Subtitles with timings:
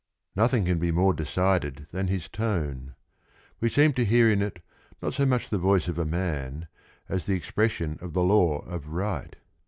[0.35, 2.95] Nothing can be more decided than his tone.
[3.59, 4.57] We seem to hear in it
[4.99, 6.67] not so much the voice of a man,
[7.07, 9.35] as the expression of the law of right.